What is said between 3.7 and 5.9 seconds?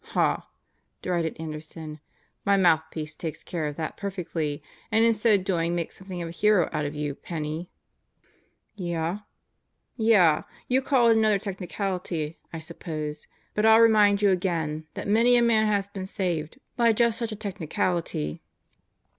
that perfectly and in so doing